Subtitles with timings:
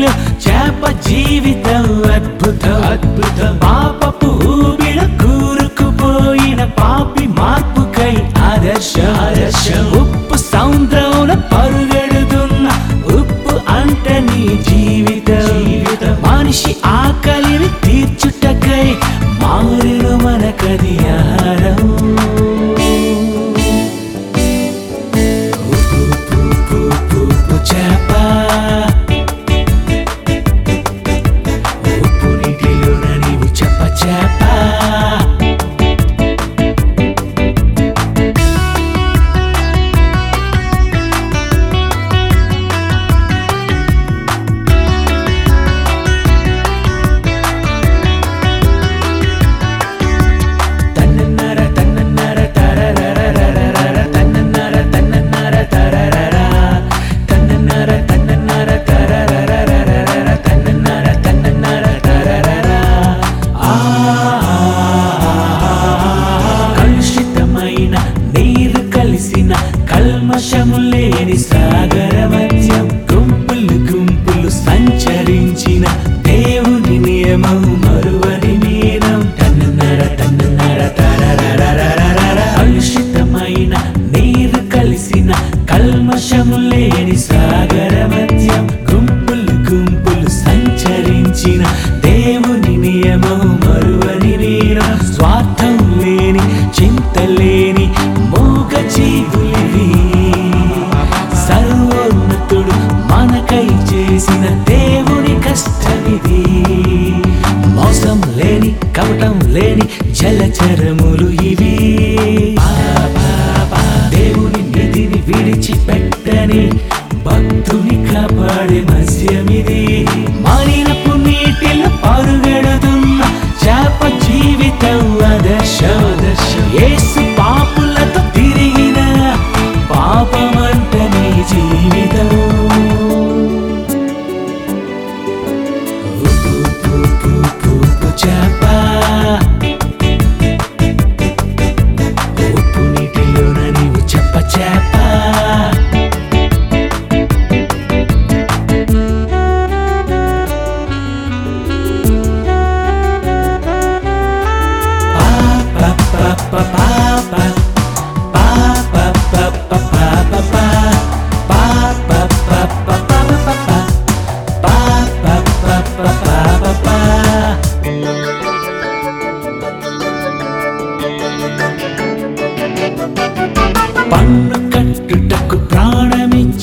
[0.00, 0.12] నీలో
[0.48, 2.82] చేప జీవితం అద్భుతం.
[2.92, 3.60] అద్భుతం.
[3.62, 9.00] పాపపు ఊబిలో కూరుకుపోయిన పాపి మార్పుకై ఆదర్శ.
[9.00, 9.78] ఆదర్శ.
[9.78, 12.68] ఉప్పు సముద్రంలో పరుగెడుతున్న
[13.20, 15.64] ఉప్పు అంటే నీ జీవితం.
[15.64, 16.22] జీవితం.
[16.30, 18.94] మనిషి ఆకలిని తీర్చుటకై
[19.42, 20.98] మారిన మనకది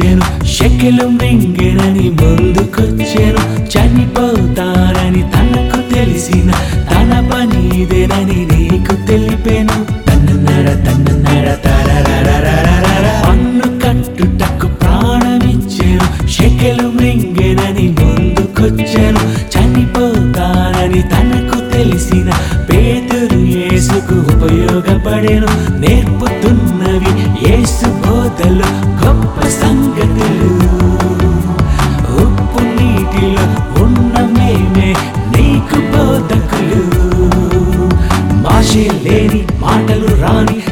[0.00, 0.46] వచ్చాను.
[0.46, 3.42] షెకెలు మింగెనని ముందుకొచ్చాను.
[3.72, 6.50] చనిపోతానని తనకు తెలిసిన
[6.92, 9.84] తన పని ఇదేనని నీకు తెలిపాను.
[10.08, 11.56] తన్నర తన్నర
[13.28, 16.28] పన్ను కట్టుటకు ప్రాణమిచ్చాను.
[16.28, 19.22] షెకెలు మింగెనని ముందుకొచ్చాను.
[19.54, 22.30] చనిపోతారని తనకు తెలిసిన
[22.70, 25.69] పేదరు యేసుకు ఉపయోగపడేను.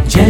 [0.09, 0.28] Jen-